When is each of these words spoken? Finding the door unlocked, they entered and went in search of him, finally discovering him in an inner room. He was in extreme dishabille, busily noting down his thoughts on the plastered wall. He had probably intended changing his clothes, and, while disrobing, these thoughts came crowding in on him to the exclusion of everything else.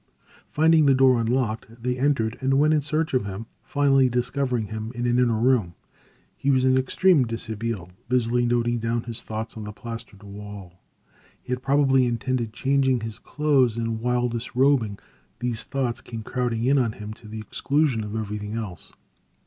Finding 0.49 0.87
the 0.87 0.95
door 0.95 1.21
unlocked, 1.21 1.83
they 1.83 1.95
entered 1.95 2.35
and 2.41 2.55
went 2.55 2.73
in 2.73 2.81
search 2.81 3.13
of 3.13 3.23
him, 3.27 3.45
finally 3.61 4.09
discovering 4.09 4.65
him 4.65 4.91
in 4.95 5.05
an 5.05 5.19
inner 5.19 5.37
room. 5.37 5.75
He 6.35 6.49
was 6.49 6.65
in 6.65 6.75
extreme 6.75 7.23
dishabille, 7.27 7.91
busily 8.09 8.47
noting 8.47 8.79
down 8.79 9.03
his 9.03 9.21
thoughts 9.21 9.55
on 9.55 9.63
the 9.63 9.71
plastered 9.71 10.23
wall. 10.23 10.81
He 11.39 11.51
had 11.53 11.61
probably 11.61 12.05
intended 12.07 12.51
changing 12.51 13.01
his 13.01 13.19
clothes, 13.19 13.77
and, 13.77 13.99
while 13.99 14.27
disrobing, 14.27 14.97
these 15.37 15.65
thoughts 15.65 16.01
came 16.01 16.23
crowding 16.23 16.63
in 16.63 16.79
on 16.79 16.93
him 16.93 17.13
to 17.13 17.27
the 17.27 17.39
exclusion 17.39 18.03
of 18.03 18.15
everything 18.15 18.53
else. 18.55 18.91